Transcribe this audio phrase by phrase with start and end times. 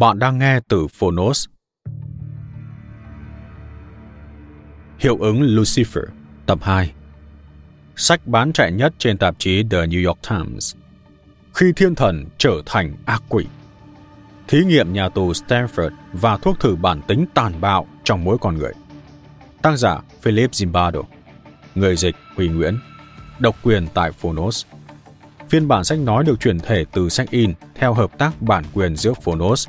[0.00, 1.46] Bạn đang nghe từ Phonos.
[4.98, 6.04] Hiệu ứng Lucifer,
[6.46, 6.92] tập 2
[7.96, 10.76] Sách bán chạy nhất trên tạp chí The New York Times.
[11.54, 13.46] Khi thiên thần trở thành ác quỷ.
[14.48, 18.58] Thí nghiệm nhà tù Stanford và thuốc thử bản tính tàn bạo trong mỗi con
[18.58, 18.72] người.
[19.62, 21.02] Tác giả Philip Zimbardo.
[21.74, 22.78] Người dịch Huy Nguyễn.
[23.38, 24.66] Độc quyền tại Phonos.
[25.48, 28.96] Phiên bản sách nói được chuyển thể từ sách in theo hợp tác bản quyền
[28.96, 29.68] giữa Phonos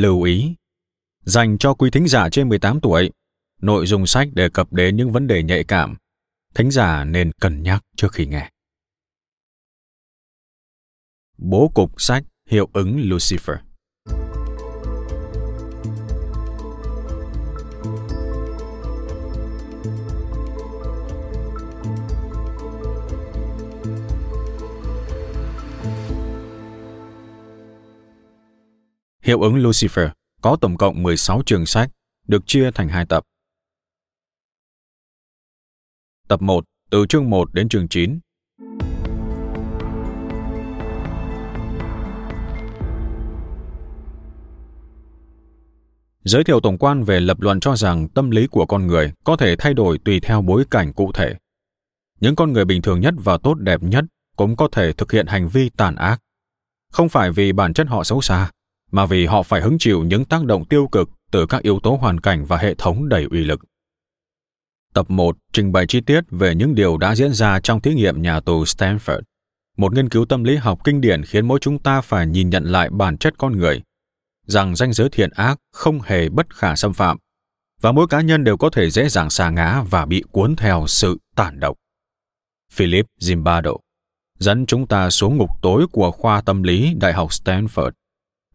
[0.00, 0.54] Lưu ý
[1.24, 3.10] Dành cho quý thính giả trên 18 tuổi,
[3.60, 5.96] nội dung sách đề cập đến những vấn đề nhạy cảm.
[6.54, 8.50] Thính giả nên cân nhắc trước khi nghe.
[11.38, 13.56] Bố cục sách Hiệu ứng Lucifer
[29.30, 30.08] Hiệu ứng Lucifer
[30.40, 31.90] có tổng cộng 16 chương sách,
[32.28, 33.24] được chia thành hai tập.
[36.28, 38.18] Tập 1, từ chương 1 đến chương 9.
[46.24, 49.36] Giới thiệu tổng quan về lập luận cho rằng tâm lý của con người có
[49.36, 51.34] thể thay đổi tùy theo bối cảnh cụ thể.
[52.20, 54.04] Những con người bình thường nhất và tốt đẹp nhất
[54.36, 56.20] cũng có thể thực hiện hành vi tàn ác.
[56.92, 58.50] Không phải vì bản chất họ xấu xa,
[58.90, 61.96] mà vì họ phải hứng chịu những tác động tiêu cực từ các yếu tố
[61.96, 63.60] hoàn cảnh và hệ thống đầy uy lực.
[64.94, 68.22] Tập 1 trình bày chi tiết về những điều đã diễn ra trong thí nghiệm
[68.22, 69.20] nhà tù Stanford,
[69.76, 72.64] một nghiên cứu tâm lý học kinh điển khiến mỗi chúng ta phải nhìn nhận
[72.64, 73.82] lại bản chất con người,
[74.46, 77.18] rằng danh giới thiện ác không hề bất khả xâm phạm,
[77.80, 80.84] và mỗi cá nhân đều có thể dễ dàng xa ngã và bị cuốn theo
[80.88, 81.76] sự tàn độc.
[82.72, 83.76] Philip Zimbardo
[84.38, 87.90] dẫn chúng ta xuống ngục tối của khoa tâm lý Đại học Stanford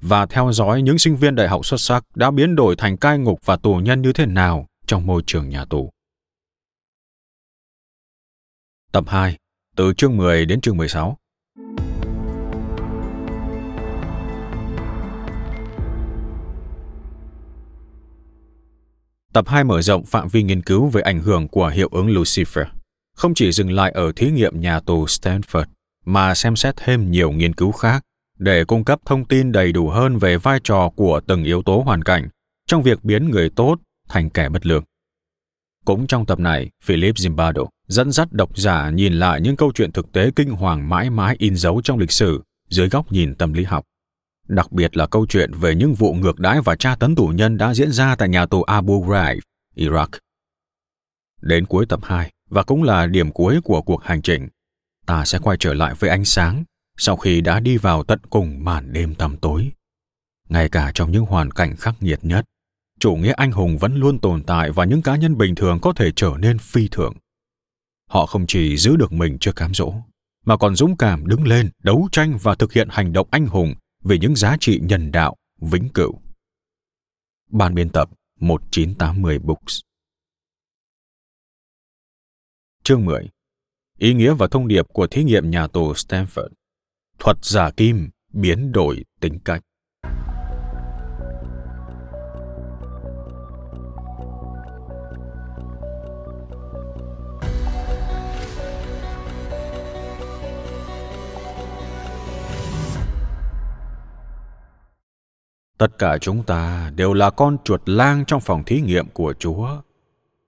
[0.07, 3.17] và theo dõi những sinh viên đại học xuất sắc đã biến đổi thành cai
[3.17, 5.91] ngục và tù nhân như thế nào trong môi trường nhà tù.
[8.91, 9.37] Tập 2,
[9.75, 11.17] từ chương 10 đến chương 16.
[19.33, 22.65] Tập 2 mở rộng phạm vi nghiên cứu về ảnh hưởng của hiệu ứng Lucifer,
[23.15, 25.65] không chỉ dừng lại ở thí nghiệm nhà tù Stanford,
[26.05, 28.03] mà xem xét thêm nhiều nghiên cứu khác
[28.37, 31.81] để cung cấp thông tin đầy đủ hơn về vai trò của từng yếu tố
[31.85, 32.29] hoàn cảnh
[32.67, 33.77] trong việc biến người tốt
[34.09, 34.83] thành kẻ bất lương.
[35.85, 39.91] Cũng trong tập này, Philip Zimbardo dẫn dắt độc giả nhìn lại những câu chuyện
[39.91, 43.53] thực tế kinh hoàng mãi mãi in dấu trong lịch sử dưới góc nhìn tâm
[43.53, 43.83] lý học.
[44.47, 47.57] Đặc biệt là câu chuyện về những vụ ngược đãi và tra tấn tù nhân
[47.57, 49.39] đã diễn ra tại nhà tù Abu Ghraib,
[49.75, 50.07] Iraq.
[51.41, 54.47] Đến cuối tập 2, và cũng là điểm cuối của cuộc hành trình,
[55.05, 56.63] ta sẽ quay trở lại với ánh sáng
[56.97, 59.71] sau khi đã đi vào tận cùng màn đêm tăm tối.
[60.49, 62.45] Ngay cả trong những hoàn cảnh khắc nghiệt nhất,
[62.99, 65.93] chủ nghĩa anh hùng vẫn luôn tồn tại và những cá nhân bình thường có
[65.93, 67.13] thể trở nên phi thường.
[68.09, 69.93] họ không chỉ giữ được mình trước cám dỗ,
[70.45, 73.73] mà còn dũng cảm đứng lên, đấu tranh và thực hiện hành động anh hùng
[74.03, 76.21] vì những giá trị nhân đạo, vĩnh cửu.
[77.49, 78.09] Ban biên tập
[78.39, 79.79] 1980 Books
[82.83, 83.29] Chương 10
[83.97, 86.49] Ý nghĩa và thông điệp của thí nghiệm nhà tù Stanford
[87.19, 89.61] Thuật giả kim biến đổi tính cách
[105.77, 109.67] Tất cả chúng ta đều là con chuột lang trong phòng thí nghiệm của Chúa.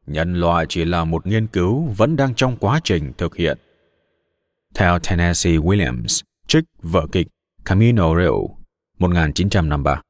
[0.08, 3.58] Nhân loại chỉ là một nghiên cứu vẫn đang trong quá trình thực hiện.
[4.76, 7.28] Theo Tennessee Williams, trích vở kịch
[7.66, 8.34] Camino Real
[9.00, 10.02] 1953.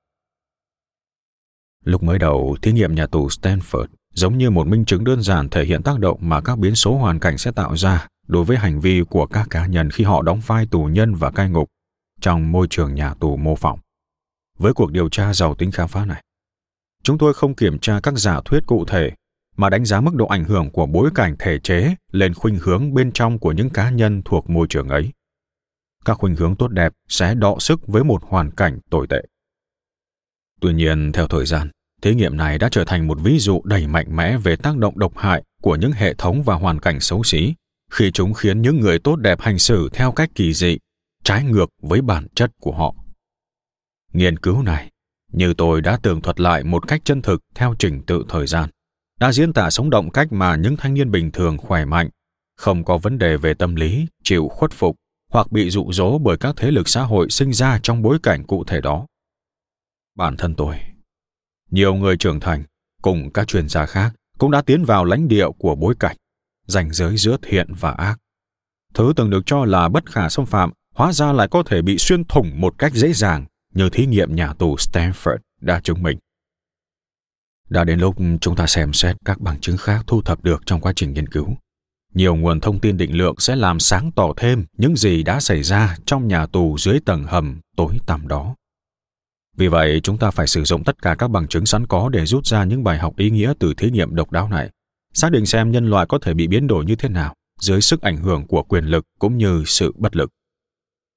[1.86, 5.50] Lúc mới đầu, thí nghiệm nhà tù Stanford giống như một minh chứng đơn giản
[5.50, 8.57] thể hiện tác động mà các biến số hoàn cảnh sẽ tạo ra đối với
[8.57, 11.68] hành vi của các cá nhân khi họ đóng vai tù nhân và cai ngục
[12.22, 13.80] trong môi trường nhà tù mô phỏng
[14.57, 16.24] với cuộc điều tra giàu tính khám phá này.
[17.04, 19.12] Chúng tôi không kiểm tra các giả thuyết cụ thể,
[19.57, 22.94] mà đánh giá mức độ ảnh hưởng của bối cảnh thể chế lên khuynh hướng
[22.94, 25.12] bên trong của những cá nhân thuộc môi trường ấy.
[26.07, 29.21] Các khuynh hướng tốt đẹp sẽ đọ sức với một hoàn cảnh tồi tệ.
[30.62, 31.69] Tuy nhiên, theo thời gian,
[32.01, 35.00] thí nghiệm này đã trở thành một ví dụ đầy mạnh mẽ về tác động
[35.00, 37.54] độc hại của những hệ thống và hoàn cảnh xấu xí
[37.92, 40.77] khi chúng khiến những người tốt đẹp hành xử theo cách kỳ dị,
[41.24, 42.95] trái ngược với bản chất của họ.
[44.13, 44.92] Nghiên cứu này,
[45.31, 48.69] như tôi đã tường thuật lại một cách chân thực theo trình tự thời gian,
[49.19, 52.09] đã diễn tả sống động cách mà những thanh niên bình thường khỏe mạnh,
[52.56, 54.95] không có vấn đề về tâm lý, chịu khuất phục
[55.32, 58.44] hoặc bị dụ dỗ bởi các thế lực xã hội sinh ra trong bối cảnh
[58.44, 59.06] cụ thể đó.
[60.16, 60.76] Bản thân tôi,
[61.72, 62.64] nhiều người trưởng thành
[63.02, 66.16] cùng các chuyên gia khác cũng đã tiến vào lãnh địa của bối cảnh,
[66.68, 68.18] ranh giới giữa thiện và ác.
[68.94, 71.98] Thứ từng được cho là bất khả xâm phạm hóa ra lại có thể bị
[71.98, 76.18] xuyên thủng một cách dễ dàng như thí nghiệm nhà tù Stanford đã chứng minh.
[77.70, 80.82] Đã đến lúc chúng ta xem xét các bằng chứng khác thu thập được trong
[80.82, 81.58] quá trình nghiên cứu.
[82.13, 85.63] Nhiều nguồn thông tin định lượng sẽ làm sáng tỏ thêm những gì đã xảy
[85.63, 88.56] ra trong nhà tù dưới tầng hầm tối tăm đó.
[89.57, 92.25] Vì vậy, chúng ta phải sử dụng tất cả các bằng chứng sẵn có để
[92.25, 94.69] rút ra những bài học ý nghĩa từ thí nghiệm độc đáo này,
[95.13, 98.01] xác định xem nhân loại có thể bị biến đổi như thế nào dưới sức
[98.01, 100.30] ảnh hưởng của quyền lực cũng như sự bất lực.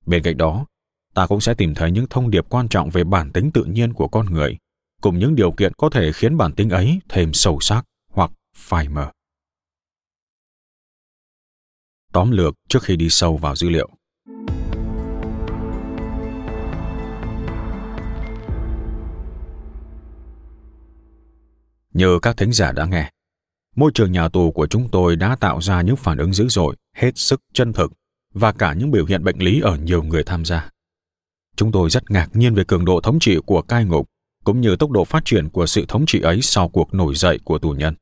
[0.07, 0.67] Bên cạnh đó,
[1.15, 3.93] ta cũng sẽ tìm thấy những thông điệp quan trọng về bản tính tự nhiên
[3.93, 4.57] của con người,
[5.01, 8.89] cùng những điều kiện có thể khiến bản tính ấy thêm sâu sắc hoặc phai
[8.89, 9.11] mờ.
[12.13, 13.89] Tóm lược trước khi đi sâu vào dữ liệu.
[21.95, 23.11] Như các thính giả đã nghe,
[23.77, 26.77] môi trường nhà tù của chúng tôi đã tạo ra những phản ứng dữ dội,
[26.97, 27.93] hết sức chân thực
[28.35, 30.71] và cả những biểu hiện bệnh lý ở nhiều người tham gia.
[31.57, 34.09] Chúng tôi rất ngạc nhiên về cường độ thống trị của cai ngục,
[34.45, 37.39] cũng như tốc độ phát triển của sự thống trị ấy sau cuộc nổi dậy
[37.45, 37.95] của tù nhân.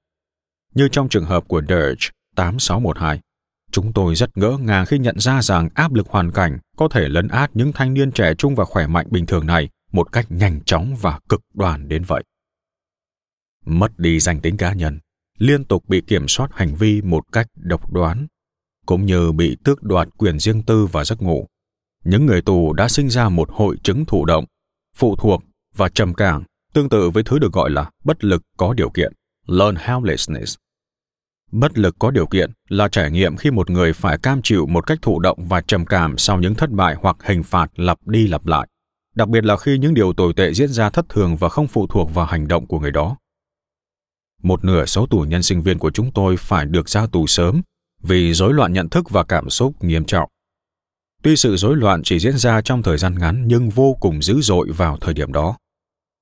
[0.74, 3.20] Như trong trường hợp của Dirge 8612,
[3.70, 7.08] chúng tôi rất ngỡ ngàng khi nhận ra rằng áp lực hoàn cảnh có thể
[7.08, 10.26] lấn át những thanh niên trẻ trung và khỏe mạnh bình thường này một cách
[10.28, 12.24] nhanh chóng và cực đoan đến vậy.
[13.66, 14.98] Mất đi danh tính cá nhân,
[15.38, 18.26] liên tục bị kiểm soát hành vi một cách độc đoán,
[18.86, 21.46] cũng như bị tước đoạt quyền riêng tư và giấc ngủ,
[22.04, 24.44] những người tù đã sinh ra một hội chứng thụ động,
[24.96, 25.42] phụ thuộc
[25.76, 29.12] và trầm cảm, tương tự với thứ được gọi là bất lực có điều kiện,
[29.46, 30.56] learn helplessness.
[31.52, 34.86] Bất lực có điều kiện là trải nghiệm khi một người phải cam chịu một
[34.86, 38.26] cách thụ động và trầm cảm sau những thất bại hoặc hình phạt lặp đi
[38.26, 38.68] lặp lại,
[39.14, 41.86] đặc biệt là khi những điều tồi tệ diễn ra thất thường và không phụ
[41.86, 43.16] thuộc vào hành động của người đó.
[44.42, 47.62] Một nửa số tù nhân sinh viên của chúng tôi phải được ra tù sớm
[48.02, 50.28] vì rối loạn nhận thức và cảm xúc nghiêm trọng.
[51.22, 54.40] Tuy sự rối loạn chỉ diễn ra trong thời gian ngắn nhưng vô cùng dữ
[54.40, 55.56] dội vào thời điểm đó.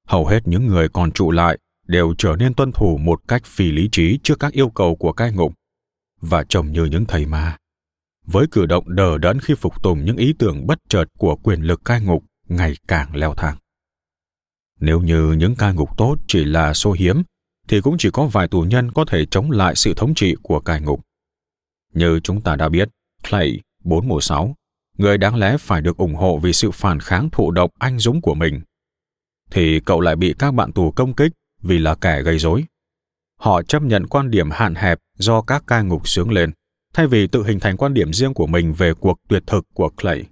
[0.08, 3.72] Hầu hết những người còn trụ lại đều trở nên tuân thủ một cách phi
[3.72, 5.52] lý trí trước các yêu cầu của cai ngục
[6.20, 7.56] và trông như những thầy ma.
[8.26, 11.62] Với cử động đờ đẫn khi phục tùng những ý tưởng bất chợt của quyền
[11.62, 13.56] lực cai ngục ngày càng leo thang.
[14.80, 17.22] Nếu như những cai ngục tốt chỉ là số hiếm,
[17.68, 20.60] thì cũng chỉ có vài tù nhân có thể chống lại sự thống trị của
[20.60, 21.00] cai ngục.
[21.94, 22.88] Như chúng ta đã biết,
[23.30, 24.54] Clay 416
[24.98, 28.20] người đáng lẽ phải được ủng hộ vì sự phản kháng thụ động anh dũng
[28.20, 28.60] của mình
[29.50, 32.64] thì cậu lại bị các bạn tù công kích vì là kẻ gây rối
[33.40, 36.52] họ chấp nhận quan điểm hạn hẹp do các cai ngục sướng lên
[36.94, 39.88] thay vì tự hình thành quan điểm riêng của mình về cuộc tuyệt thực của
[39.88, 40.24] clay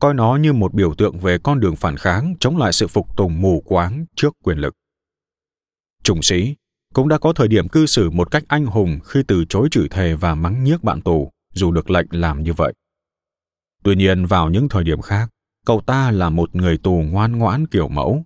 [0.00, 3.16] coi nó như một biểu tượng về con đường phản kháng chống lại sự phục
[3.16, 4.74] tùng mù quáng trước quyền lực
[6.02, 6.54] trùng sĩ
[6.94, 9.88] cũng đã có thời điểm cư xử một cách anh hùng khi từ chối chửi
[9.88, 12.72] thề và mắng nhiếc bạn tù, dù được lệnh làm như vậy.
[13.82, 15.28] Tuy nhiên vào những thời điểm khác,
[15.66, 18.24] cậu ta là một người tù ngoan ngoãn kiểu mẫu.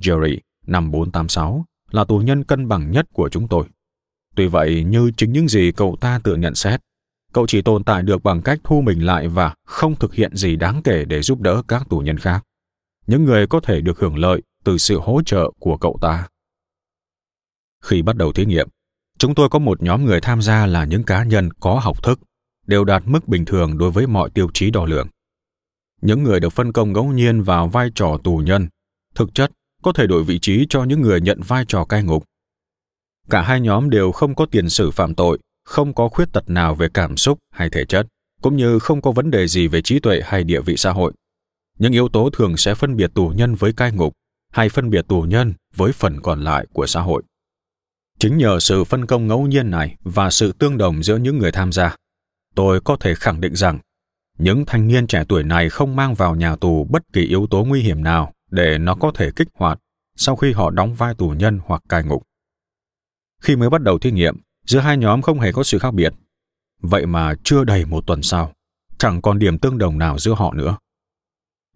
[0.00, 3.66] Jerry, năm 486, là tù nhân cân bằng nhất của chúng tôi.
[4.36, 6.80] Tuy vậy, như chính những gì cậu ta tự nhận xét,
[7.32, 10.56] cậu chỉ tồn tại được bằng cách thu mình lại và không thực hiện gì
[10.56, 12.44] đáng kể để giúp đỡ các tù nhân khác.
[13.06, 16.28] Những người có thể được hưởng lợi từ sự hỗ trợ của cậu ta.
[17.84, 18.68] Khi bắt đầu thí nghiệm,
[19.18, 22.20] chúng tôi có một nhóm người tham gia là những cá nhân có học thức,
[22.66, 25.08] đều đạt mức bình thường đối với mọi tiêu chí đo lường.
[26.00, 28.68] Những người được phân công ngẫu nhiên vào vai trò tù nhân,
[29.14, 29.52] thực chất
[29.86, 32.24] có thể đổi vị trí cho những người nhận vai trò cai ngục.
[33.30, 36.74] Cả hai nhóm đều không có tiền sử phạm tội, không có khuyết tật nào
[36.74, 38.06] về cảm xúc hay thể chất,
[38.42, 41.12] cũng như không có vấn đề gì về trí tuệ hay địa vị xã hội.
[41.78, 44.12] Những yếu tố thường sẽ phân biệt tù nhân với cai ngục
[44.52, 47.22] hay phân biệt tù nhân với phần còn lại của xã hội.
[48.18, 51.52] Chính nhờ sự phân công ngẫu nhiên này và sự tương đồng giữa những người
[51.52, 51.96] tham gia,
[52.54, 53.78] tôi có thể khẳng định rằng
[54.38, 57.64] những thanh niên trẻ tuổi này không mang vào nhà tù bất kỳ yếu tố
[57.64, 59.78] nguy hiểm nào để nó có thể kích hoạt
[60.16, 62.22] sau khi họ đóng vai tù nhân hoặc cai ngục.
[63.42, 64.36] Khi mới bắt đầu thí nghiệm,
[64.66, 66.14] giữa hai nhóm không hề có sự khác biệt.
[66.80, 68.52] Vậy mà chưa đầy một tuần sau,
[68.98, 70.76] chẳng còn điểm tương đồng nào giữa họ nữa.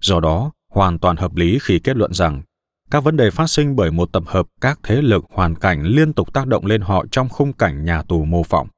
[0.00, 2.42] Do đó, hoàn toàn hợp lý khi kết luận rằng
[2.90, 6.12] các vấn đề phát sinh bởi một tập hợp các thế lực hoàn cảnh liên
[6.12, 8.68] tục tác động lên họ trong khung cảnh nhà tù mô phỏng.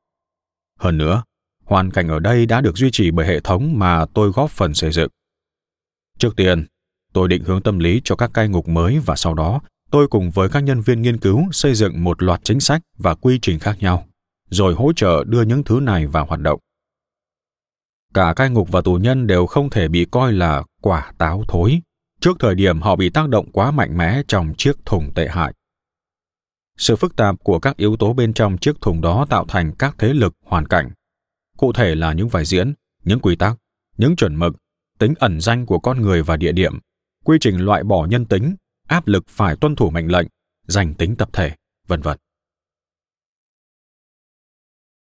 [0.79, 1.23] Hơn nữa,
[1.65, 4.75] hoàn cảnh ở đây đã được duy trì bởi hệ thống mà tôi góp phần
[4.75, 5.11] xây dựng.
[6.19, 6.67] Trước tiên,
[7.12, 10.31] tôi định hướng tâm lý cho các cai ngục mới và sau đó tôi cùng
[10.31, 13.59] với các nhân viên nghiên cứu xây dựng một loạt chính sách và quy trình
[13.59, 14.07] khác nhau,
[14.50, 16.61] rồi hỗ trợ đưa những thứ này vào hoạt động.
[18.14, 21.81] Cả cai ngục và tù nhân đều không thể bị coi là quả táo thối
[22.21, 25.52] trước thời điểm họ bị tác động quá mạnh mẽ trong chiếc thùng tệ hại.
[26.76, 29.95] Sự phức tạp của các yếu tố bên trong chiếc thùng đó tạo thành các
[29.99, 30.90] thế lực hoàn cảnh.
[31.57, 33.57] Cụ thể là những vai diễn, những quy tắc,
[33.99, 34.57] những chuẩn mực,
[34.99, 36.78] tính ẩn danh của con người và địa điểm,
[37.25, 38.55] quy trình loại bỏ nhân tính,
[38.87, 40.26] áp lực phải tuân thủ mệnh lệnh,
[40.67, 41.55] giành tính tập thể,
[41.87, 42.19] vân vân.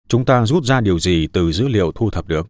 [0.07, 2.47] Chúng ta rút ra điều gì từ dữ liệu thu thập được?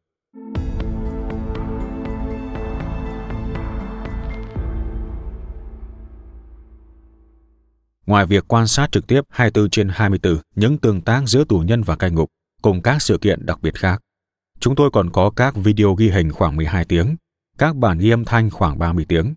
[8.06, 11.84] Ngoài việc quan sát trực tiếp 24 trên 24 những tương tác giữa tù nhân
[11.84, 12.30] và cai ngục
[12.62, 14.02] cùng các sự kiện đặc biệt khác,
[14.60, 17.16] chúng tôi còn có các video ghi hình khoảng 12 tiếng,
[17.58, 19.34] các bản ghi âm thanh khoảng 30 tiếng,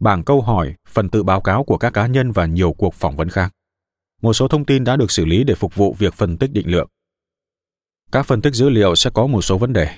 [0.00, 3.16] bảng câu hỏi, phần tự báo cáo của các cá nhân và nhiều cuộc phỏng
[3.16, 3.52] vấn khác.
[4.22, 6.70] Một số thông tin đã được xử lý để phục vụ việc phân tích định
[6.70, 6.88] lượng.
[8.12, 9.88] Các phân tích dữ liệu sẽ có một số vấn đề.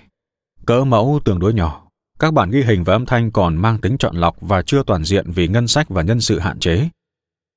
[0.67, 1.87] Cỡ mẫu tương đối nhỏ.
[2.19, 5.05] Các bản ghi hình và âm thanh còn mang tính chọn lọc và chưa toàn
[5.05, 6.89] diện vì ngân sách và nhân sự hạn chế,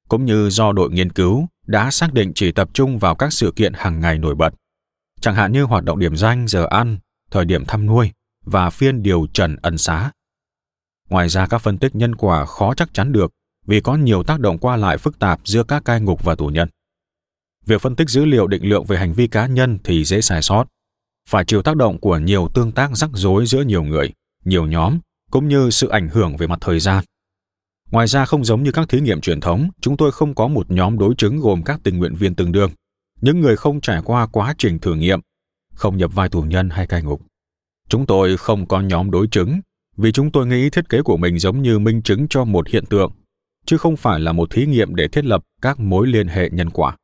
[0.10, 3.54] cũng như do đội nghiên cứu đã xác định chỉ tập trung vào các sự
[3.56, 4.54] kiện hàng ngày nổi bật,
[5.22, 6.98] chẳng hạn như hoạt động điểm danh, giờ ăn,
[7.32, 8.12] thời điểm thăm nuôi
[8.46, 10.12] và phiên điều trần ân xá.
[11.14, 13.32] Ngoài ra các phân tích nhân quả khó chắc chắn được
[13.66, 16.48] vì có nhiều tác động qua lại phức tạp giữa các cai ngục và tù
[16.48, 16.70] nhân.
[17.66, 20.42] Việc phân tích dữ liệu định lượng về hành vi cá nhân thì dễ sai
[20.42, 20.66] sót,
[21.30, 24.14] phải chịu tác động của nhiều tương tác rắc rối giữa nhiều người,
[24.46, 25.00] nhiều nhóm,
[25.32, 27.04] cũng như sự ảnh hưởng về mặt thời gian.
[27.92, 30.72] Ngoài ra không giống như các thí nghiệm truyền thống, chúng tôi không có một
[30.72, 32.72] nhóm đối chứng gồm các tình nguyện viên tương đương,
[33.22, 35.20] những người không trải qua quá trình thử nghiệm,
[35.74, 37.22] không nhập vai tù nhân hay cai ngục.
[37.90, 39.60] Chúng tôi không có nhóm đối chứng
[39.98, 42.86] vì chúng tôi nghĩ thiết kế của mình giống như minh chứng cho một hiện
[42.86, 43.12] tượng,
[43.66, 46.70] chứ không phải là một thí nghiệm để thiết lập các mối liên hệ nhân
[46.70, 46.98] quả.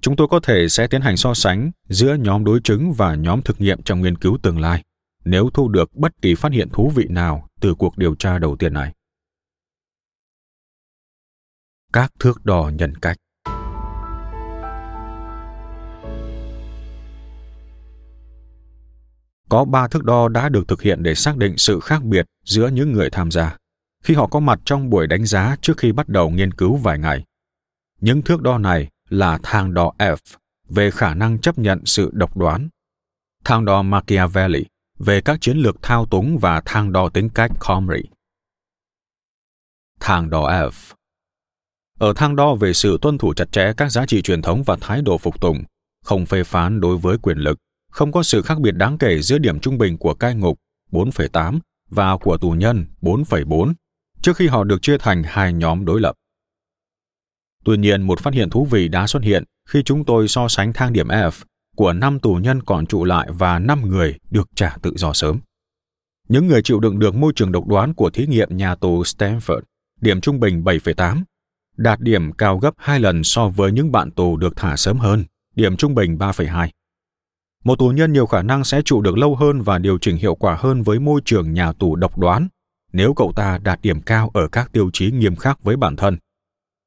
[0.00, 3.42] Chúng tôi có thể sẽ tiến hành so sánh giữa nhóm đối chứng và nhóm
[3.42, 4.82] thực nghiệm trong nghiên cứu tương lai,
[5.24, 8.56] nếu thu được bất kỳ phát hiện thú vị nào từ cuộc điều tra đầu
[8.56, 8.94] tiên này.
[11.92, 13.16] Các thước đo nhân cách
[19.48, 22.68] Có ba thước đo đã được thực hiện để xác định sự khác biệt giữa
[22.68, 23.56] những người tham gia
[24.02, 26.98] khi họ có mặt trong buổi đánh giá trước khi bắt đầu nghiên cứu vài
[26.98, 27.24] ngày.
[28.00, 30.16] Những thước đo này là thang đo F
[30.68, 32.68] về khả năng chấp nhận sự độc đoán,
[33.44, 34.64] thang đo Machiavelli
[34.98, 38.02] về các chiến lược thao túng và thang đo tính cách Comrie.
[40.00, 40.70] Thang đo F
[41.98, 44.76] Ở thang đo về sự tuân thủ chặt chẽ các giá trị truyền thống và
[44.80, 45.64] thái độ phục tùng,
[46.04, 47.58] không phê phán đối với quyền lực,
[47.92, 50.58] không có sự khác biệt đáng kể giữa điểm trung bình của cai ngục
[50.92, 51.58] 4,8
[51.90, 53.72] và của tù nhân 4,4
[54.22, 56.14] trước khi họ được chia thành hai nhóm đối lập.
[57.64, 60.72] Tuy nhiên, một phát hiện thú vị đã xuất hiện khi chúng tôi so sánh
[60.72, 61.30] thang điểm F
[61.76, 65.40] của 5 tù nhân còn trụ lại và 5 người được trả tự do sớm.
[66.28, 69.60] Những người chịu đựng được môi trường độc đoán của thí nghiệm nhà tù Stanford,
[70.00, 71.22] điểm trung bình 7,8,
[71.76, 75.24] đạt điểm cao gấp 2 lần so với những bạn tù được thả sớm hơn,
[75.54, 76.68] điểm trung bình 3,2.
[77.64, 80.34] Một tù nhân nhiều khả năng sẽ trụ được lâu hơn và điều chỉnh hiệu
[80.34, 82.48] quả hơn với môi trường nhà tù độc đoán
[82.92, 86.18] nếu cậu ta đạt điểm cao ở các tiêu chí nghiêm khắc với bản thân,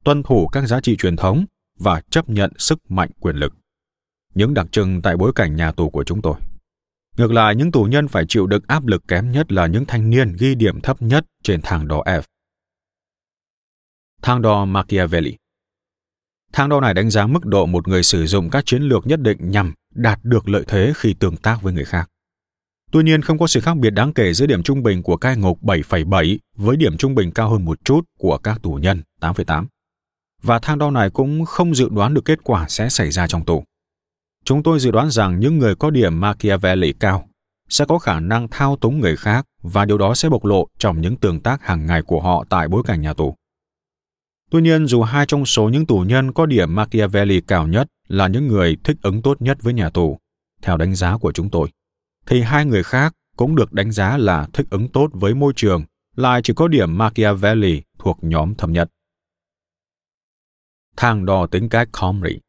[0.04, 1.46] tuân thủ các giá trị truyền thống
[1.80, 3.54] và chấp nhận sức mạnh quyền lực.
[4.36, 6.36] Những đặc trưng tại bối cảnh nhà tù của chúng tôi.
[7.18, 10.10] Ngược lại, những tù nhân phải chịu đựng áp lực kém nhất là những thanh
[10.10, 12.22] niên ghi điểm thấp nhất trên thang đo F.
[14.22, 15.38] Thang đo Machiavelli
[16.54, 19.22] Thang đo này đánh giá mức độ một người sử dụng các chiến lược nhất
[19.22, 22.10] định nhằm đạt được lợi thế khi tương tác với người khác.
[22.92, 25.38] Tuy nhiên, không có sự khác biệt đáng kể giữa điểm trung bình của cai
[25.38, 29.66] ngục 7,7 với điểm trung bình cao hơn một chút của các tù nhân 8,8.
[30.44, 33.46] Và thang đo này cũng không dự đoán được kết quả sẽ xảy ra trong
[33.46, 33.64] tù.
[34.46, 37.28] Chúng tôi dự đoán rằng những người có điểm Machiavelli cao
[37.70, 41.02] sẽ có khả năng thao túng người khác và điều đó sẽ bộc lộ trong
[41.02, 43.36] những tương tác hàng ngày của họ tại bối cảnh nhà tù.
[44.52, 48.28] Tuy nhiên, dù hai trong số những tù nhân có điểm Machiavelli cao nhất là
[48.28, 50.20] những người thích ứng tốt nhất với nhà tù,
[50.62, 51.70] theo đánh giá của chúng tôi,
[52.26, 55.84] thì hai người khác cũng được đánh giá là thích ứng tốt với môi trường,
[56.16, 58.90] lại chỉ có điểm Machiavelli thuộc nhóm thấp nhất.
[60.98, 62.40] Thang đo tính cách Comrie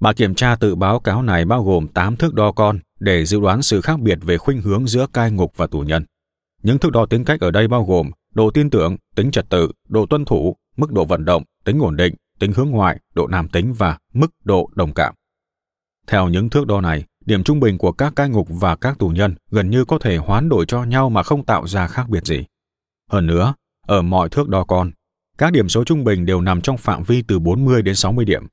[0.00, 3.40] Bà kiểm tra tự báo cáo này bao gồm 8 thước đo con để dự
[3.40, 6.04] đoán sự khác biệt về khuynh hướng giữa cai ngục và tù nhân.
[6.62, 9.72] Những thước đo tính cách ở đây bao gồm độ tin tưởng, tính trật tự,
[9.88, 13.48] độ tuân thủ, mức độ vận động, tính ổn định, tính hướng ngoại, độ nam
[13.48, 15.14] tính và mức độ đồng cảm.
[16.06, 19.08] Theo những thước đo này, điểm trung bình của các cai ngục và các tù
[19.08, 22.24] nhân gần như có thể hoán đổi cho nhau mà không tạo ra khác biệt
[22.24, 22.44] gì.
[23.10, 23.54] Hơn nữa,
[23.86, 24.90] ở mọi thước đo con,
[25.38, 28.46] các điểm số trung bình đều nằm trong phạm vi từ 40 đến 60 điểm.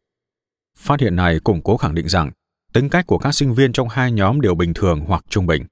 [0.77, 2.31] Phát hiện này củng cố khẳng định rằng
[2.73, 5.63] tính cách của các sinh viên trong hai nhóm đều bình thường hoặc trung bình.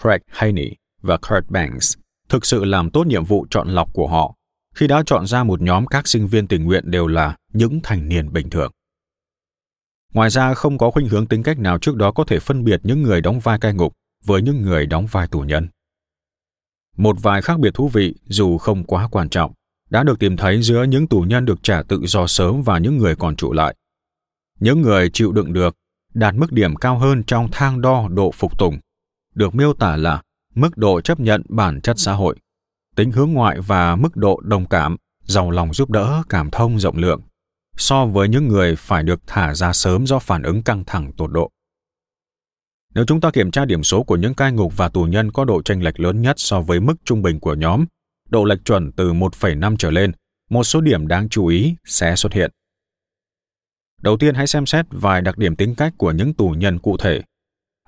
[0.00, 0.70] Craig Haney
[1.02, 1.96] và Kurt Banks
[2.28, 4.34] thực sự làm tốt nhiệm vụ chọn lọc của họ
[4.74, 8.08] khi đã chọn ra một nhóm các sinh viên tình nguyện đều là những thành
[8.08, 8.72] niên bình thường.
[10.12, 12.80] Ngoài ra, không có khuynh hướng tính cách nào trước đó có thể phân biệt
[12.82, 13.92] những người đóng vai cai ngục
[14.24, 15.68] với những người đóng vai tù nhân.
[16.96, 19.52] Một vài khác biệt thú vị, dù không quá quan trọng,
[19.90, 22.98] đã được tìm thấy giữa những tù nhân được trả tự do sớm và những
[22.98, 23.74] người còn trụ lại.
[24.60, 25.76] Những người chịu đựng được
[26.14, 28.78] đạt mức điểm cao hơn trong thang đo độ phục tùng,
[29.34, 30.22] được miêu tả là
[30.54, 32.36] mức độ chấp nhận bản chất xã hội,
[32.96, 36.96] tính hướng ngoại và mức độ đồng cảm, giàu lòng giúp đỡ, cảm thông rộng
[36.96, 37.20] lượng,
[37.76, 41.30] so với những người phải được thả ra sớm do phản ứng căng thẳng tột
[41.32, 41.50] độ.
[42.94, 45.44] Nếu chúng ta kiểm tra điểm số của những cai ngục và tù nhân có
[45.44, 47.84] độ chênh lệch lớn nhất so với mức trung bình của nhóm,
[48.28, 50.12] độ lệch chuẩn từ 1,5 trở lên,
[50.50, 52.50] một số điểm đáng chú ý sẽ xuất hiện.
[54.02, 56.96] Đầu tiên hãy xem xét vài đặc điểm tính cách của những tù nhân cụ
[56.96, 57.22] thể.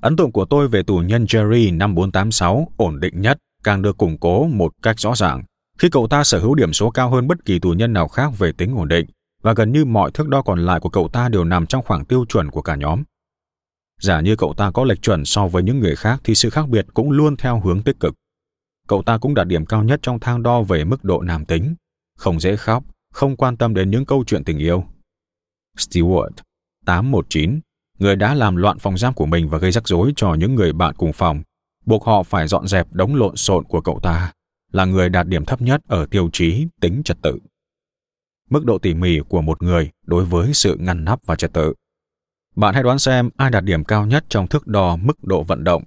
[0.03, 3.99] Ấn tượng của tôi về tù nhân Jerry năm 486 ổn định nhất càng được
[3.99, 5.43] củng cố một cách rõ ràng
[5.79, 8.39] khi cậu ta sở hữu điểm số cao hơn bất kỳ tù nhân nào khác
[8.39, 9.07] về tính ổn định
[9.43, 12.05] và gần như mọi thước đo còn lại của cậu ta đều nằm trong khoảng
[12.05, 13.03] tiêu chuẩn của cả nhóm.
[14.01, 16.69] Giả như cậu ta có lệch chuẩn so với những người khác thì sự khác
[16.69, 18.15] biệt cũng luôn theo hướng tích cực.
[18.89, 21.75] Cậu ta cũng đạt điểm cao nhất trong thang đo về mức độ nam tính,
[22.19, 24.85] không dễ khóc, không quan tâm đến những câu chuyện tình yêu.
[25.79, 26.31] Stewart,
[26.87, 27.61] 819,
[27.99, 30.73] người đã làm loạn phòng giam của mình và gây rắc rối cho những người
[30.73, 31.43] bạn cùng phòng,
[31.87, 34.33] buộc họ phải dọn dẹp đống lộn xộn của cậu ta,
[34.73, 37.39] là người đạt điểm thấp nhất ở tiêu chí tính trật tự.
[38.51, 41.75] Mức độ tỉ mỉ của một người đối với sự ngăn nắp và trật tự.
[42.57, 45.65] Bạn hãy đoán xem ai đạt điểm cao nhất trong thước đo mức độ vận
[45.65, 45.83] động,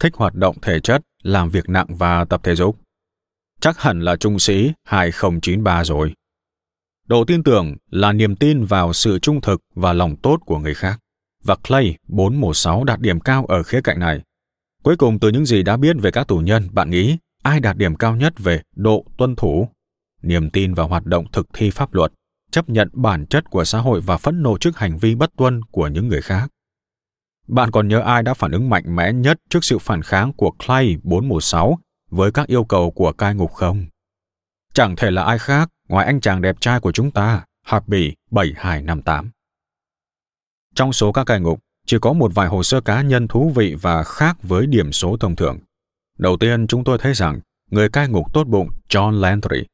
[0.00, 2.78] thích hoạt động thể chất, làm việc nặng và tập thể dục.
[3.60, 6.14] Chắc hẳn là trung sĩ 2093 rồi.
[7.06, 10.74] Độ tin tưởng là niềm tin vào sự trung thực và lòng tốt của người
[10.74, 10.98] khác.
[11.44, 14.22] Và Clay 416 đạt điểm cao ở khía cạnh này.
[14.86, 17.76] Cuối cùng từ những gì đã biết về các tù nhân, bạn nghĩ ai đạt
[17.76, 19.68] điểm cao nhất về độ tuân thủ,
[20.22, 22.12] niềm tin vào hoạt động thực thi pháp luật,
[22.50, 25.62] chấp nhận bản chất của xã hội và phẫn nộ trước hành vi bất tuân
[25.62, 26.48] của những người khác.
[27.48, 30.50] Bạn còn nhớ ai đã phản ứng mạnh mẽ nhất trước sự phản kháng của
[30.50, 31.78] Clay 416
[32.10, 33.86] với các yêu cầu của cai ngục không?
[34.74, 39.30] Chẳng thể là ai khác ngoài anh chàng đẹp trai của chúng ta, Harvey 7258.
[40.74, 43.76] Trong số các cai ngục, chỉ có một vài hồ sơ cá nhân thú vị
[43.82, 45.58] và khác với điểm số thông thường.
[46.18, 49.64] Đầu tiên, chúng tôi thấy rằng người cai ngục tốt bụng John Landry,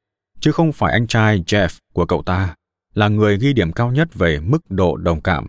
[0.41, 2.55] chứ không phải anh trai Jeff của cậu ta,
[2.95, 5.47] là người ghi điểm cao nhất về mức độ đồng cảm.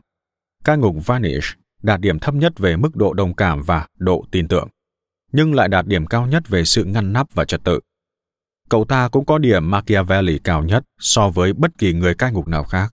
[0.64, 4.48] Cai ngục Vanish đạt điểm thấp nhất về mức độ đồng cảm và độ tin
[4.48, 4.68] tưởng,
[5.32, 7.80] nhưng lại đạt điểm cao nhất về sự ngăn nắp và trật tự.
[8.70, 12.48] Cậu ta cũng có điểm Machiavelli cao nhất so với bất kỳ người cai ngục
[12.48, 12.92] nào khác.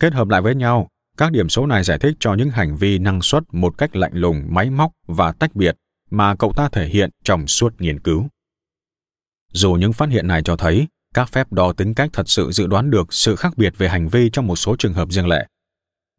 [0.00, 2.98] Kết hợp lại với nhau, các điểm số này giải thích cho những hành vi
[2.98, 5.76] năng suất một cách lạnh lùng, máy móc và tách biệt
[6.10, 8.28] mà cậu ta thể hiện trong suốt nghiên cứu.
[9.52, 12.66] Dù những phát hiện này cho thấy các phép đo tính cách thật sự dự
[12.66, 15.46] đoán được sự khác biệt về hành vi trong một số trường hợp riêng lẻ.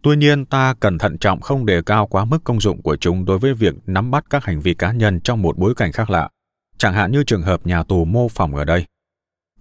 [0.03, 3.25] Tuy nhiên, ta cần thận trọng không đề cao quá mức công dụng của chúng
[3.25, 6.09] đối với việc nắm bắt các hành vi cá nhân trong một bối cảnh khác
[6.09, 6.29] lạ,
[6.77, 8.85] chẳng hạn như trường hợp nhà tù mô phỏng ở đây.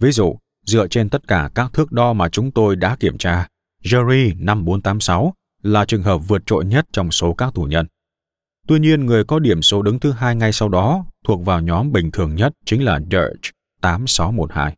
[0.01, 3.47] Ví dụ, dựa trên tất cả các thước đo mà chúng tôi đã kiểm tra,
[3.85, 7.87] Jerry 5486 là trường hợp vượt trội nhất trong số các tù nhân.
[8.69, 11.93] Tuy nhiên, người có điểm số đứng thứ hai ngay sau đó thuộc vào nhóm
[11.93, 14.77] bình thường nhất chính là Dirge 8612.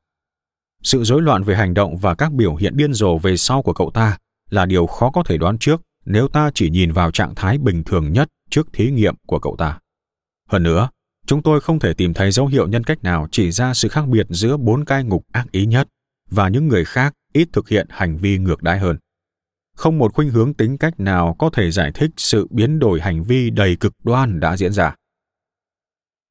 [0.83, 3.73] Sự rối loạn về hành động và các biểu hiện điên rồ về sau của
[3.73, 4.19] cậu ta
[4.51, 7.85] là điều khó có thể đoán trước nếu ta chỉ nhìn vào trạng thái bình
[7.85, 9.79] thường nhất trước thí nghiệm của cậu ta.
[10.49, 10.89] Hơn nữa,
[11.27, 14.09] chúng tôi không thể tìm thấy dấu hiệu nhân cách nào chỉ ra sự khác
[14.09, 15.89] biệt giữa bốn cai ngục ác ý nhất
[16.31, 18.99] và những người khác ít thực hiện hành vi ngược đãi hơn.
[19.77, 23.23] Không một khuynh hướng tính cách nào có thể giải thích sự biến đổi hành
[23.23, 24.95] vi đầy cực đoan đã diễn ra.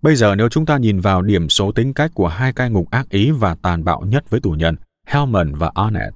[0.02, 2.92] Bây giờ nếu chúng ta nhìn vào điểm số tính cách của hai cai ngục
[2.92, 4.76] ác ý và tàn bạo nhất với tù nhân,
[5.08, 6.14] Hellman và Arnett,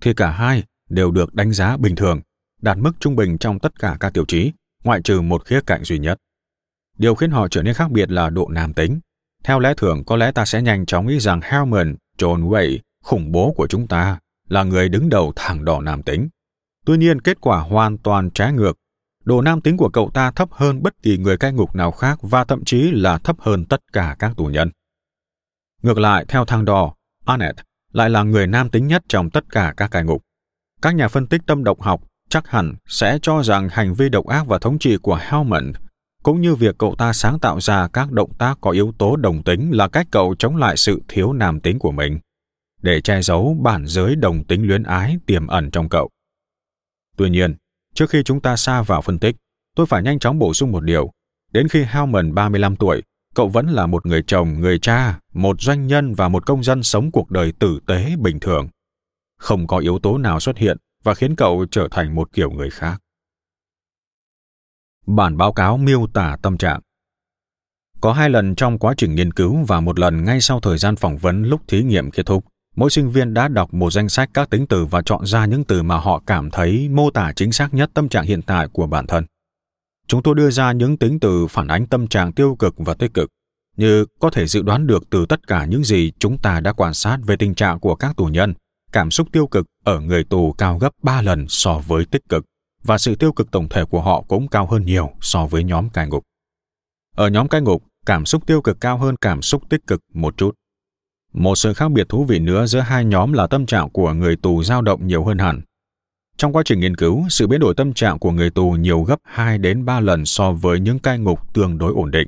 [0.00, 2.20] thì cả hai đều được đánh giá bình thường,
[2.62, 4.52] đạt mức trung bình trong tất cả các tiêu chí,
[4.84, 6.18] ngoại trừ một khía cạnh duy nhất.
[6.98, 9.00] Điều khiến họ trở nên khác biệt là độ nam tính.
[9.44, 13.32] Theo lẽ thường, có lẽ ta sẽ nhanh chóng nghĩ rằng Hellman, John Wayne, khủng
[13.32, 16.28] bố của chúng ta, là người đứng đầu thẳng đỏ nam tính.
[16.86, 18.76] Tuy nhiên, kết quả hoàn toàn trái ngược.
[19.24, 22.18] Độ nam tính của cậu ta thấp hơn bất kỳ người cai ngục nào khác
[22.22, 24.70] và thậm chí là thấp hơn tất cả các tù nhân.
[25.82, 29.74] Ngược lại, theo thang đo, Annette lại là người nam tính nhất trong tất cả
[29.76, 30.22] các cai ngục.
[30.82, 34.26] Các nhà phân tích tâm độc học chắc hẳn sẽ cho rằng hành vi độc
[34.26, 35.76] ác và thống trị của Helmand
[36.22, 39.42] cũng như việc cậu ta sáng tạo ra các động tác có yếu tố đồng
[39.42, 42.18] tính là cách cậu chống lại sự thiếu nam tính của mình
[42.82, 46.10] để che giấu bản giới đồng tính luyến ái tiềm ẩn trong cậu.
[47.16, 47.56] Tuy nhiên,
[47.94, 49.36] trước khi chúng ta xa vào phân tích,
[49.76, 51.10] tôi phải nhanh chóng bổ sung một điều.
[51.52, 53.02] Đến khi Helman 35 tuổi,
[53.34, 56.82] cậu vẫn là một người chồng, người cha, một doanh nhân và một công dân
[56.82, 58.68] sống cuộc đời tử tế bình thường.
[59.38, 62.70] Không có yếu tố nào xuất hiện và khiến cậu trở thành một kiểu người
[62.70, 63.00] khác.
[65.06, 66.80] Bản báo cáo miêu tả tâm trạng
[68.00, 70.96] Có hai lần trong quá trình nghiên cứu và một lần ngay sau thời gian
[70.96, 72.44] phỏng vấn lúc thí nghiệm kết thúc,
[72.80, 75.64] mỗi sinh viên đã đọc một danh sách các tính từ và chọn ra những
[75.64, 78.86] từ mà họ cảm thấy mô tả chính xác nhất tâm trạng hiện tại của
[78.86, 79.24] bản thân.
[80.08, 83.14] Chúng tôi đưa ra những tính từ phản ánh tâm trạng tiêu cực và tích
[83.14, 83.30] cực,
[83.76, 86.94] như có thể dự đoán được từ tất cả những gì chúng ta đã quan
[86.94, 88.54] sát về tình trạng của các tù nhân,
[88.92, 92.44] cảm xúc tiêu cực ở người tù cao gấp 3 lần so với tích cực,
[92.84, 95.88] và sự tiêu cực tổng thể của họ cũng cao hơn nhiều so với nhóm
[95.90, 96.22] cai ngục.
[97.16, 100.36] Ở nhóm cai ngục, cảm xúc tiêu cực cao hơn cảm xúc tích cực một
[100.36, 100.54] chút.
[101.32, 104.36] Một sự khác biệt thú vị nữa giữa hai nhóm là tâm trạng của người
[104.36, 105.60] tù dao động nhiều hơn hẳn.
[106.36, 109.16] Trong quá trình nghiên cứu, sự biến đổi tâm trạng của người tù nhiều gấp
[109.24, 112.26] 2 đến 3 lần so với những cai ngục tương đối ổn định.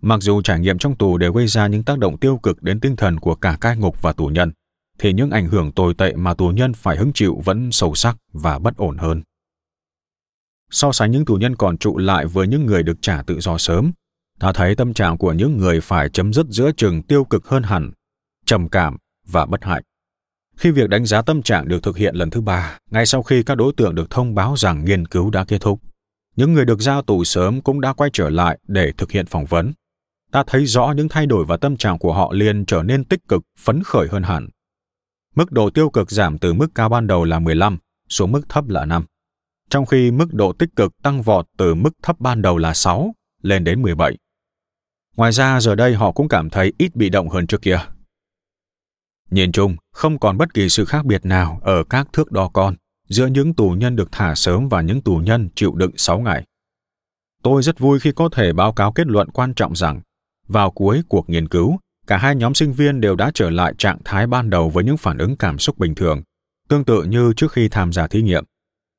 [0.00, 2.80] Mặc dù trải nghiệm trong tù đều gây ra những tác động tiêu cực đến
[2.80, 4.52] tinh thần của cả cai ngục và tù nhân,
[4.98, 8.16] thì những ảnh hưởng tồi tệ mà tù nhân phải hứng chịu vẫn sâu sắc
[8.32, 9.22] và bất ổn hơn.
[10.70, 13.58] So sánh những tù nhân còn trụ lại với những người được trả tự do
[13.58, 13.92] sớm,
[14.38, 17.62] ta thấy tâm trạng của những người phải chấm dứt giữa chừng tiêu cực hơn
[17.62, 17.90] hẳn
[18.52, 19.82] trầm cảm và bất hạnh.
[20.56, 23.42] Khi việc đánh giá tâm trạng được thực hiện lần thứ ba, ngay sau khi
[23.42, 25.80] các đối tượng được thông báo rằng nghiên cứu đã kết thúc,
[26.36, 29.44] những người được giao tù sớm cũng đã quay trở lại để thực hiện phỏng
[29.44, 29.72] vấn.
[30.32, 33.20] Ta thấy rõ những thay đổi và tâm trạng của họ liền trở nên tích
[33.28, 34.48] cực, phấn khởi hơn hẳn.
[35.34, 38.68] Mức độ tiêu cực giảm từ mức cao ban đầu là 15 xuống mức thấp
[38.68, 39.04] là 5,
[39.70, 43.14] trong khi mức độ tích cực tăng vọt từ mức thấp ban đầu là 6
[43.42, 44.16] lên đến 17.
[45.16, 47.78] Ngoài ra giờ đây họ cũng cảm thấy ít bị động hơn trước kia,
[49.30, 52.74] Nhìn chung, không còn bất kỳ sự khác biệt nào ở các thước đo con
[53.08, 56.44] giữa những tù nhân được thả sớm và những tù nhân chịu đựng 6 ngày.
[57.42, 60.00] Tôi rất vui khi có thể báo cáo kết luận quan trọng rằng,
[60.48, 63.98] vào cuối cuộc nghiên cứu, cả hai nhóm sinh viên đều đã trở lại trạng
[64.04, 66.22] thái ban đầu với những phản ứng cảm xúc bình thường,
[66.68, 68.44] tương tự như trước khi tham gia thí nghiệm.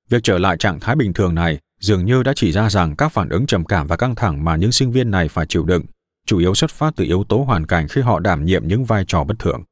[0.09, 3.11] Việc trở lại trạng thái bình thường này dường như đã chỉ ra rằng các
[3.11, 5.85] phản ứng trầm cảm và căng thẳng mà những sinh viên này phải chịu đựng
[6.25, 9.05] chủ yếu xuất phát từ yếu tố hoàn cảnh khi họ đảm nhiệm những vai
[9.07, 9.63] trò bất thường.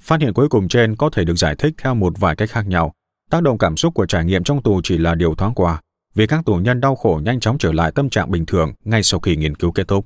[0.00, 2.66] Phát hiện cuối cùng trên có thể được giải thích theo một vài cách khác
[2.66, 2.92] nhau.
[3.30, 5.80] Tác động cảm xúc của trải nghiệm trong tù chỉ là điều thoáng qua,
[6.14, 9.02] vì các tù nhân đau khổ nhanh chóng trở lại tâm trạng bình thường ngay
[9.02, 10.04] sau khi nghiên cứu kết thúc.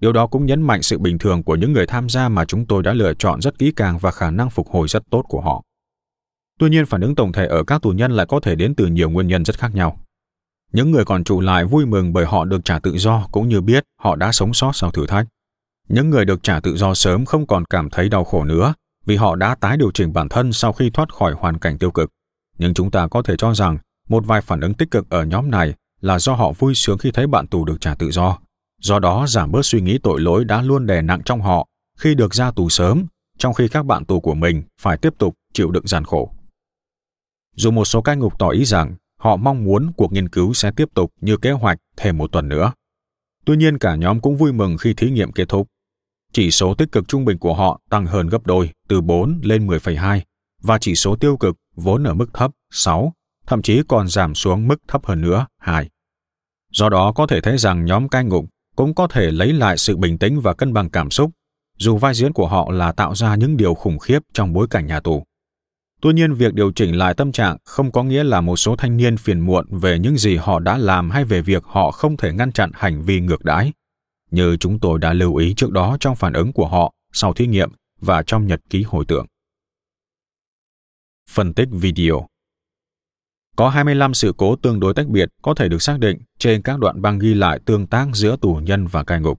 [0.00, 2.66] Điều đó cũng nhấn mạnh sự bình thường của những người tham gia mà chúng
[2.66, 5.40] tôi đã lựa chọn rất kỹ càng và khả năng phục hồi rất tốt của
[5.40, 5.62] họ.
[6.58, 8.86] Tuy nhiên, phản ứng tổng thể ở các tù nhân lại có thể đến từ
[8.86, 10.00] nhiều nguyên nhân rất khác nhau.
[10.72, 13.60] Những người còn trụ lại vui mừng bởi họ được trả tự do cũng như
[13.60, 15.26] biết họ đã sống sót sau thử thách.
[15.88, 18.74] Những người được trả tự do sớm không còn cảm thấy đau khổ nữa
[19.06, 21.90] vì họ đã tái điều chỉnh bản thân sau khi thoát khỏi hoàn cảnh tiêu
[21.90, 22.10] cực.
[22.58, 25.50] Nhưng chúng ta có thể cho rằng một vài phản ứng tích cực ở nhóm
[25.50, 28.38] này là do họ vui sướng khi thấy bạn tù được trả tự do.
[28.82, 31.66] Do đó giảm bớt suy nghĩ tội lỗi đã luôn đè nặng trong họ
[31.98, 33.06] khi được ra tù sớm,
[33.38, 36.32] trong khi các bạn tù của mình phải tiếp tục chịu đựng gian khổ.
[37.56, 40.70] Dù một số cai ngục tỏ ý rằng họ mong muốn cuộc nghiên cứu sẽ
[40.70, 42.72] tiếp tục như kế hoạch thêm một tuần nữa.
[43.44, 45.68] Tuy nhiên cả nhóm cũng vui mừng khi thí nghiệm kết thúc.
[46.32, 49.66] Chỉ số tích cực trung bình của họ tăng hơn gấp đôi, từ 4 lên
[49.66, 50.20] 10,2,
[50.62, 53.12] và chỉ số tiêu cực vốn ở mức thấp 6,
[53.46, 55.88] thậm chí còn giảm xuống mức thấp hơn nữa 2.
[56.72, 58.44] Do đó có thể thấy rằng nhóm cai ngục
[58.76, 61.30] cũng có thể lấy lại sự bình tĩnh và cân bằng cảm xúc,
[61.78, 64.86] dù vai diễn của họ là tạo ra những điều khủng khiếp trong bối cảnh
[64.86, 65.24] nhà tù.
[66.02, 68.96] Tuy nhiên, việc điều chỉnh lại tâm trạng không có nghĩa là một số thanh
[68.96, 72.32] niên phiền muộn về những gì họ đã làm hay về việc họ không thể
[72.32, 73.72] ngăn chặn hành vi ngược đãi.
[74.30, 77.46] Như chúng tôi đã lưu ý trước đó trong phản ứng của họ sau thí
[77.46, 79.26] nghiệm và trong nhật ký hồi tưởng.
[81.30, 82.26] Phân tích video
[83.56, 86.78] Có 25 sự cố tương đối tách biệt có thể được xác định trên các
[86.78, 89.38] đoạn băng ghi lại tương tác giữa tù nhân và cai ngục.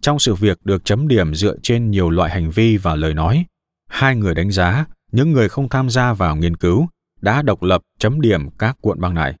[0.00, 3.44] Trong sự việc được chấm điểm dựa trên nhiều loại hành vi và lời nói,
[3.88, 6.88] hai người đánh giá những người không tham gia vào nghiên cứu
[7.20, 9.34] đã độc lập chấm điểm các cuộn băng này.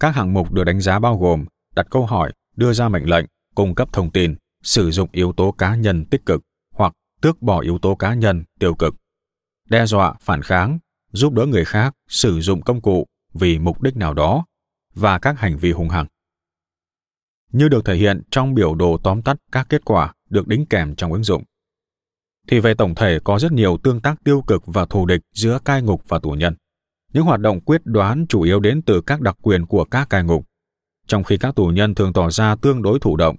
[0.00, 3.26] Các hạng mục được đánh giá bao gồm đặt câu hỏi, đưa ra mệnh lệnh,
[3.56, 6.42] cung cấp thông tin, sử dụng yếu tố cá nhân tích cực
[6.74, 8.94] hoặc tước bỏ yếu tố cá nhân tiêu cực,
[9.68, 10.78] đe dọa, phản kháng,
[11.12, 14.44] giúp đỡ người khác, sử dụng công cụ vì mục đích nào đó
[14.94, 16.06] và các hành vi hung hăng.
[17.52, 20.94] Như được thể hiện trong biểu đồ tóm tắt các kết quả được đính kèm
[20.94, 21.42] trong ứng dụng
[22.48, 25.58] thì về tổng thể có rất nhiều tương tác tiêu cực và thù địch giữa
[25.64, 26.54] cai ngục và tù nhân.
[27.12, 30.24] Những hoạt động quyết đoán chủ yếu đến từ các đặc quyền của các cai
[30.24, 30.46] ngục,
[31.06, 33.36] trong khi các tù nhân thường tỏ ra tương đối thụ động.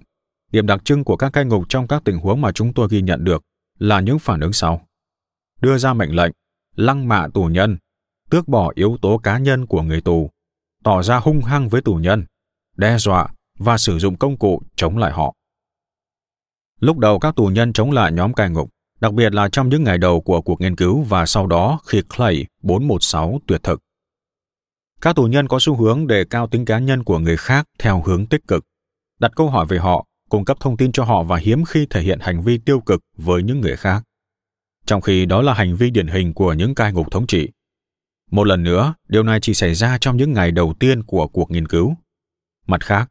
[0.52, 3.02] Điểm đặc trưng của các cai ngục trong các tình huống mà chúng tôi ghi
[3.02, 3.42] nhận được
[3.78, 4.86] là những phản ứng sau.
[5.60, 6.32] Đưa ra mệnh lệnh,
[6.76, 7.78] lăng mạ tù nhân,
[8.30, 10.30] tước bỏ yếu tố cá nhân của người tù,
[10.84, 12.24] tỏ ra hung hăng với tù nhân,
[12.76, 15.34] đe dọa và sử dụng công cụ chống lại họ.
[16.80, 19.84] Lúc đầu các tù nhân chống lại nhóm cai ngục, đặc biệt là trong những
[19.84, 23.80] ngày đầu của cuộc nghiên cứu và sau đó khi Clay 416 tuyệt thực.
[25.00, 28.02] Các tù nhân có xu hướng đề cao tính cá nhân của người khác theo
[28.06, 28.64] hướng tích cực,
[29.18, 32.00] đặt câu hỏi về họ, cung cấp thông tin cho họ và hiếm khi thể
[32.00, 34.02] hiện hành vi tiêu cực với những người khác.
[34.86, 37.48] Trong khi đó là hành vi điển hình của những cai ngục thống trị.
[38.30, 41.50] Một lần nữa, điều này chỉ xảy ra trong những ngày đầu tiên của cuộc
[41.50, 41.94] nghiên cứu.
[42.66, 43.08] Mặt khác,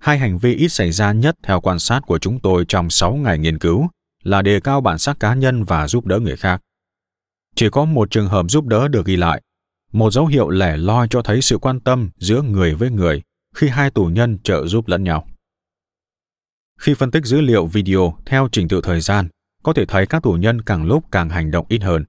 [0.00, 3.14] hai hành vi ít xảy ra nhất theo quan sát của chúng tôi trong 6
[3.14, 3.88] ngày nghiên cứu
[4.22, 6.62] là đề cao bản sắc cá nhân và giúp đỡ người khác.
[7.54, 9.42] Chỉ có một trường hợp giúp đỡ được ghi lại,
[9.92, 13.22] một dấu hiệu lẻ loi cho thấy sự quan tâm giữa người với người
[13.54, 15.26] khi hai tù nhân trợ giúp lẫn nhau.
[16.78, 19.28] Khi phân tích dữ liệu video theo trình tự thời gian,
[19.62, 22.04] có thể thấy các tù nhân càng lúc càng hành động ít hơn.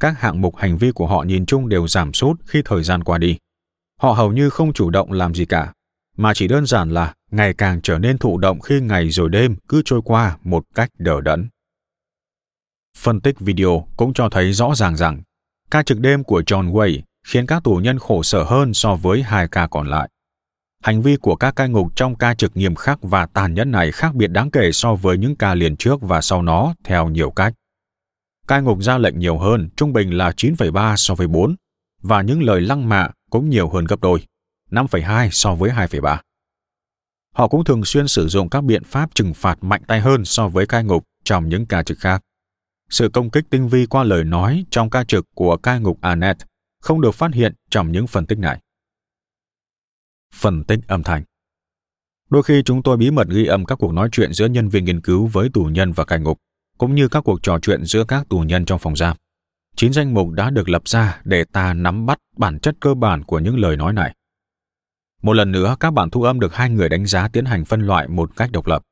[0.00, 3.04] Các hạng mục hành vi của họ nhìn chung đều giảm sút khi thời gian
[3.04, 3.38] qua đi.
[4.00, 5.72] Họ hầu như không chủ động làm gì cả,
[6.16, 9.56] mà chỉ đơn giản là ngày càng trở nên thụ động khi ngày rồi đêm
[9.68, 11.48] cứ trôi qua một cách đờ đẫn.
[12.98, 15.22] Phân tích video cũng cho thấy rõ ràng rằng
[15.70, 19.22] ca trực đêm của John Way khiến các tù nhân khổ sở hơn so với
[19.22, 20.08] hai ca còn lại.
[20.82, 23.92] Hành vi của các cai ngục trong ca trực nghiêm khắc và tàn nhẫn này
[23.92, 27.30] khác biệt đáng kể so với những ca liền trước và sau nó theo nhiều
[27.30, 27.54] cách.
[28.48, 31.56] Cai ngục ra lệnh nhiều hơn, trung bình là 9,3 so với 4,
[32.02, 34.26] và những lời lăng mạ cũng nhiều hơn gấp đôi,
[34.70, 36.18] 5,2 so với 2,3.
[37.34, 40.48] Họ cũng thường xuyên sử dụng các biện pháp trừng phạt mạnh tay hơn so
[40.48, 42.22] với cai ngục trong những ca trực khác.
[42.90, 46.36] Sự công kích tinh vi qua lời nói trong ca trực của cai ngục Anet
[46.82, 48.60] không được phát hiện trong những phân tích này.
[50.34, 51.22] Phân tích âm thanh
[52.30, 54.84] Đôi khi chúng tôi bí mật ghi âm các cuộc nói chuyện giữa nhân viên
[54.84, 56.38] nghiên cứu với tù nhân và cai ngục,
[56.78, 59.16] cũng như các cuộc trò chuyện giữa các tù nhân trong phòng giam.
[59.76, 63.24] Chín danh mục đã được lập ra để ta nắm bắt bản chất cơ bản
[63.24, 64.14] của những lời nói này.
[65.22, 67.80] Một lần nữa, các bản thu âm được hai người đánh giá tiến hành phân
[67.80, 68.82] loại một cách độc lập.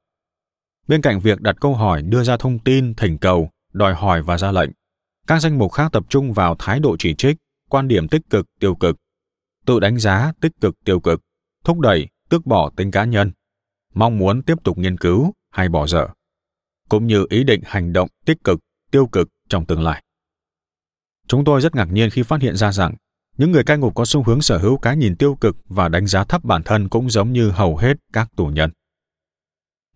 [0.88, 4.38] Bên cạnh việc đặt câu hỏi, đưa ra thông tin, thỉnh cầu, đòi hỏi và
[4.38, 4.70] ra lệnh,
[5.27, 7.37] các danh mục khác tập trung vào thái độ chỉ trích,
[7.68, 8.97] quan điểm tích cực, tiêu cực,
[9.66, 11.20] tự đánh giá tích cực, tiêu cực,
[11.64, 13.33] thúc đẩy, tước bỏ tính cá nhân,
[13.94, 16.09] mong muốn tiếp tục nghiên cứu hay bỏ dở,
[16.88, 20.05] cũng như ý định hành động tích cực, tiêu cực trong tương lai.
[21.27, 22.94] Chúng tôi rất ngạc nhiên khi phát hiện ra rằng
[23.37, 26.07] những người cai ngục có xu hướng sở hữu cái nhìn tiêu cực và đánh
[26.07, 28.70] giá thấp bản thân cũng giống như hầu hết các tù nhân.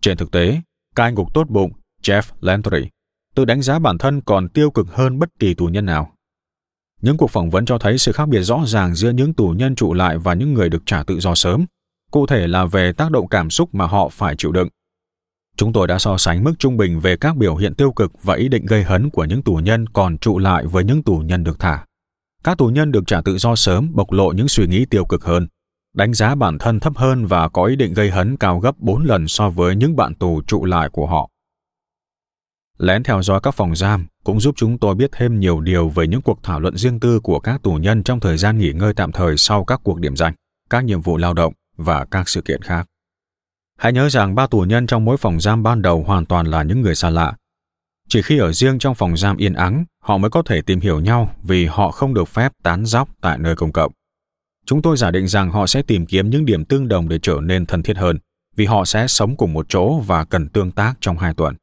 [0.00, 0.60] Trên thực tế,
[0.94, 2.88] cai ngục tốt bụng Jeff Landry
[3.34, 6.14] tự đánh giá bản thân còn tiêu cực hơn bất kỳ tù nhân nào.
[7.00, 9.74] Những cuộc phỏng vấn cho thấy sự khác biệt rõ ràng giữa những tù nhân
[9.74, 11.66] trụ lại và những người được trả tự do sớm,
[12.10, 14.68] cụ thể là về tác động cảm xúc mà họ phải chịu đựng.
[15.56, 18.34] Chúng tôi đã so sánh mức trung bình về các biểu hiện tiêu cực và
[18.34, 21.44] ý định gây hấn của những tù nhân còn trụ lại với những tù nhân
[21.44, 21.84] được thả.
[22.44, 25.24] Các tù nhân được trả tự do sớm bộc lộ những suy nghĩ tiêu cực
[25.24, 25.48] hơn,
[25.94, 29.04] đánh giá bản thân thấp hơn và có ý định gây hấn cao gấp 4
[29.04, 31.30] lần so với những bạn tù trụ lại của họ.
[32.78, 36.06] Lén theo dõi các phòng giam cũng giúp chúng tôi biết thêm nhiều điều về
[36.06, 38.94] những cuộc thảo luận riêng tư của các tù nhân trong thời gian nghỉ ngơi
[38.94, 40.34] tạm thời sau các cuộc điểm danh,
[40.70, 42.86] các nhiệm vụ lao động và các sự kiện khác.
[43.78, 46.62] Hãy nhớ rằng ba tù nhân trong mỗi phòng giam ban đầu hoàn toàn là
[46.62, 47.36] những người xa lạ.
[48.08, 51.00] Chỉ khi ở riêng trong phòng giam yên ắng, họ mới có thể tìm hiểu
[51.00, 53.92] nhau vì họ không được phép tán dóc tại nơi công cộng.
[54.66, 57.40] Chúng tôi giả định rằng họ sẽ tìm kiếm những điểm tương đồng để trở
[57.42, 58.18] nên thân thiết hơn,
[58.56, 61.54] vì họ sẽ sống cùng một chỗ và cần tương tác trong hai tuần.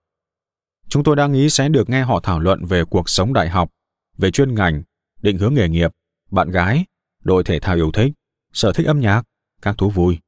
[0.89, 3.69] Chúng tôi đang nghĩ sẽ được nghe họ thảo luận về cuộc sống đại học,
[4.17, 4.83] về chuyên ngành,
[5.21, 5.91] định hướng nghề nghiệp,
[6.31, 6.85] bạn gái,
[7.23, 8.11] đội thể thao yêu thích,
[8.53, 9.23] sở thích âm nhạc,
[9.61, 10.19] các thú vui.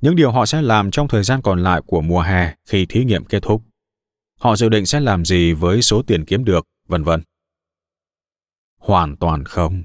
[0.00, 3.04] Những điều họ sẽ làm trong thời gian còn lại của mùa hè khi thí
[3.04, 3.62] nghiệm kết thúc.
[4.40, 7.22] Họ dự định sẽ làm gì với số tiền kiếm được, vân vân.
[8.78, 9.82] Hoàn toàn không.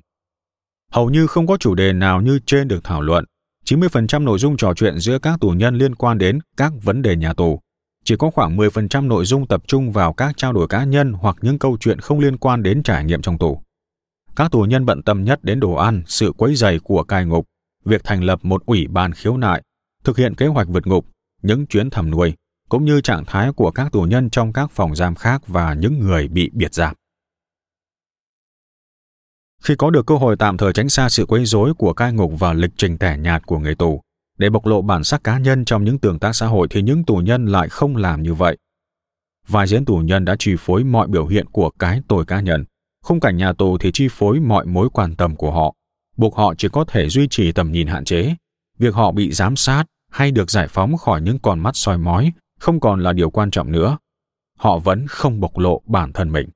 [0.91, 3.25] Hầu như không có chủ đề nào như trên được thảo luận.
[3.65, 7.15] 90% nội dung trò chuyện giữa các tù nhân liên quan đến các vấn đề
[7.15, 7.61] nhà tù.
[8.07, 11.37] Chỉ có khoảng 10% nội dung tập trung vào các trao đổi cá nhân hoặc
[11.41, 13.61] những câu chuyện không liên quan đến trải nghiệm trong tù.
[14.35, 17.45] Các tù nhân bận tâm nhất đến đồ ăn, sự quấy dày của cai ngục,
[17.85, 19.61] việc thành lập một ủy ban khiếu nại,
[20.03, 21.05] thực hiện kế hoạch vượt ngục,
[21.41, 22.33] những chuyến thầm nuôi,
[22.69, 25.99] cũng như trạng thái của các tù nhân trong các phòng giam khác và những
[25.99, 26.95] người bị biệt giam.
[29.63, 32.31] Khi có được cơ hội tạm thời tránh xa sự quấy rối của cai ngục
[32.39, 34.01] và lịch trình tẻ nhạt của người tù,
[34.37, 37.03] để bộc lộ bản sắc cá nhân trong những tương tác xã hội thì những
[37.03, 38.57] tù nhân lại không làm như vậy.
[39.47, 42.65] Vài diễn tù nhân đã chi phối mọi biểu hiện của cái tôi cá nhân.
[43.03, 45.75] Khung cảnh nhà tù thì chi phối mọi mối quan tâm của họ,
[46.17, 48.35] buộc họ chỉ có thể duy trì tầm nhìn hạn chế.
[48.79, 52.31] Việc họ bị giám sát hay được giải phóng khỏi những con mắt soi mói
[52.59, 53.97] không còn là điều quan trọng nữa.
[54.57, 56.49] Họ vẫn không bộc lộ bản thân mình.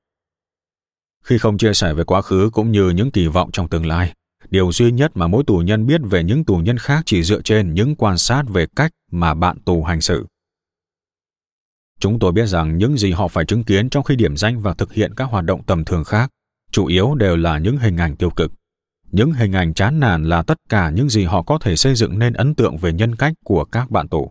[1.24, 4.12] Khi không chia sẻ về quá khứ cũng như những kỳ vọng trong tương lai,
[4.50, 7.42] điều duy nhất mà mỗi tù nhân biết về những tù nhân khác chỉ dựa
[7.42, 10.26] trên những quan sát về cách mà bạn tù hành xử.
[12.00, 14.74] Chúng tôi biết rằng những gì họ phải chứng kiến trong khi điểm danh và
[14.74, 16.30] thực hiện các hoạt động tầm thường khác,
[16.72, 18.52] chủ yếu đều là những hình ảnh tiêu cực.
[19.10, 22.18] Những hình ảnh chán nản là tất cả những gì họ có thể xây dựng
[22.18, 24.30] nên ấn tượng về nhân cách của các bạn tù.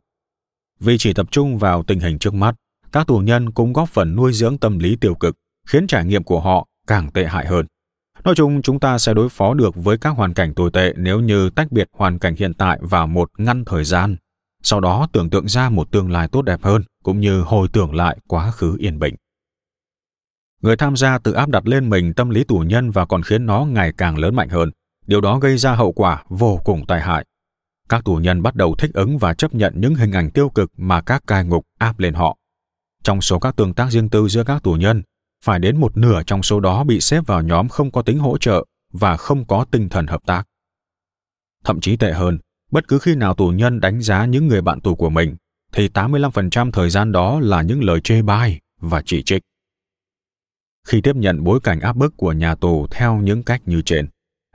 [0.80, 2.56] Vì chỉ tập trung vào tình hình trước mắt,
[2.92, 5.36] các tù nhân cũng góp phần nuôi dưỡng tâm lý tiêu cực,
[5.68, 7.66] khiến trải nghiệm của họ càng tệ hại hơn.
[8.24, 11.20] Nói chung, chúng ta sẽ đối phó được với các hoàn cảnh tồi tệ nếu
[11.20, 14.16] như tách biệt hoàn cảnh hiện tại vào một ngăn thời gian,
[14.64, 17.96] sau đó tưởng tượng ra một tương lai tốt đẹp hơn, cũng như hồi tưởng
[17.96, 19.16] lại quá khứ yên bình.
[20.62, 23.46] Người tham gia tự áp đặt lên mình tâm lý tù nhân và còn khiến
[23.46, 24.72] nó ngày càng lớn mạnh hơn.
[25.08, 27.26] Điều đó gây ra hậu quả vô cùng tai hại.
[27.90, 30.72] Các tù nhân bắt đầu thích ứng và chấp nhận những hình ảnh tiêu cực
[30.78, 32.38] mà các cai ngục áp lên họ.
[33.04, 35.02] Trong số các tương tác riêng tư giữa các tù nhân,
[35.44, 38.38] phải đến một nửa trong số đó bị xếp vào nhóm không có tính hỗ
[38.38, 40.44] trợ và không có tinh thần hợp tác.
[41.64, 42.40] Thậm chí tệ hơn,
[42.72, 45.36] bất cứ khi nào tù nhân đánh giá những người bạn tù của mình,
[45.72, 49.42] thì 85% thời gian đó là những lời chê bai và chỉ trích.
[50.88, 54.08] Khi tiếp nhận bối cảnh áp bức của nhà tù theo những cách như trên,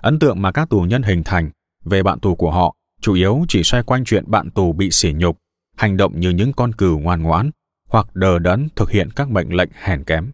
[0.02, 1.50] ấn tượng mà các tù nhân hình thành
[1.84, 5.12] về bạn tù của họ chủ yếu chỉ xoay quanh chuyện bạn tù bị sỉ
[5.12, 5.38] nhục,
[5.76, 7.50] hành động như những con cừu ngoan ngoãn
[7.88, 10.30] hoặc đờ đẫn thực hiện các mệnh lệnh hèn kém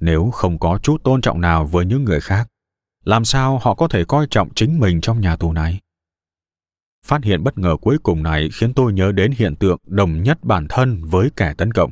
[0.00, 2.48] nếu không có chút tôn trọng nào với những người khác,
[3.04, 5.80] làm sao họ có thể coi trọng chính mình trong nhà tù này?
[7.04, 10.38] Phát hiện bất ngờ cuối cùng này khiến tôi nhớ đến hiện tượng đồng nhất
[10.44, 11.90] bản thân với kẻ tấn công.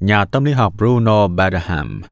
[0.00, 2.02] Nhà tâm lý học bruno badham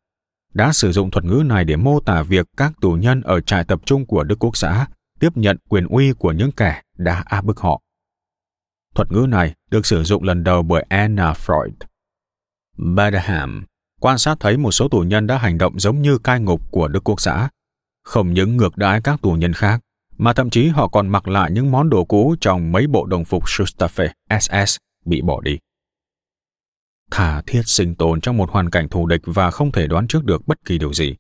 [0.55, 3.65] đã sử dụng thuật ngữ này để mô tả việc các tù nhân ở trại
[3.65, 4.87] tập trung của đức quốc xã
[5.21, 7.81] tiếp nhận quyền uy của những kẻ đã áp bức họ.
[8.95, 11.71] Thuật ngữ này được sử dụng lần đầu bởi anna freud.
[12.77, 13.65] Badham
[14.01, 16.89] quan sát thấy một số tù nhân đã hành động giống như cai ngục của
[16.89, 17.49] Đức Quốc xã.
[18.05, 19.81] Không những ngược đãi các tù nhân khác,
[20.19, 23.25] mà thậm chí họ còn mặc lại những món đồ cũ trong mấy bộ đồng
[23.25, 24.09] phục Schusterfe
[24.41, 25.59] SS bị bỏ đi.
[27.11, 30.25] Thả thiết sinh tồn trong một hoàn cảnh thù địch và không thể đoán trước
[30.25, 31.15] được bất kỳ điều gì.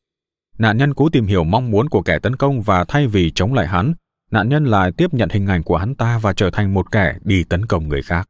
[0.58, 3.54] Nạn nhân cố tìm hiểu mong muốn của kẻ tấn công và thay vì chống
[3.54, 3.94] lại hắn,
[4.30, 7.18] nạn nhân lại tiếp nhận hình ảnh của hắn ta và trở thành một kẻ
[7.24, 8.28] đi tấn công người khác.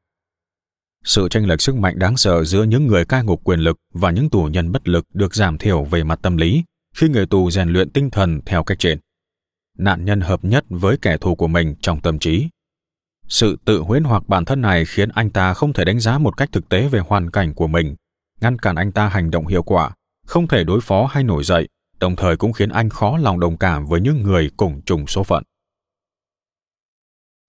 [1.05, 4.11] Sự tranh lệch sức mạnh đáng sợ giữa những người cai ngục quyền lực và
[4.11, 7.51] những tù nhân bất lực được giảm thiểu về mặt tâm lý khi người tù
[7.51, 8.99] rèn luyện tinh thần theo cách trên.
[9.79, 12.49] Nạn nhân hợp nhất với kẻ thù của mình trong tâm trí.
[13.29, 16.37] Sự tự huyễn hoặc bản thân này khiến anh ta không thể đánh giá một
[16.37, 17.97] cách thực tế về hoàn cảnh của mình,
[18.41, 19.91] ngăn cản anh ta hành động hiệu quả,
[20.27, 21.69] không thể đối phó hay nổi dậy,
[21.99, 25.23] đồng thời cũng khiến anh khó lòng đồng cảm với những người cùng chung số
[25.23, 25.43] phận.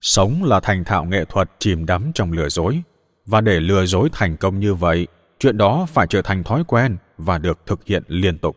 [0.00, 2.82] Sống là thành thạo nghệ thuật chìm đắm trong lừa dối,
[3.30, 5.06] và để lừa dối thành công như vậy
[5.38, 8.56] chuyện đó phải trở thành thói quen và được thực hiện liên tục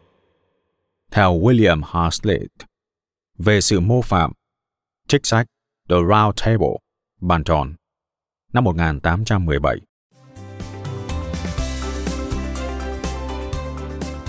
[1.11, 2.47] theo william hazlitt
[3.37, 4.31] về sự mô phạm
[5.07, 5.47] trích sách
[5.89, 6.77] The Round Table
[7.21, 7.73] bàn tròn
[8.53, 9.77] năm 1817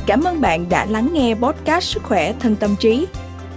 [0.06, 3.06] Cảm ơn bạn đã lắng nghe podcast Sức khỏe thân tâm trí.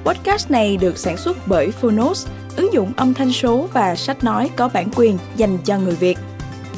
[0.05, 4.49] Podcast này được sản xuất bởi Phonos, ứng dụng âm thanh số và sách nói
[4.55, 6.17] có bản quyền dành cho người Việt.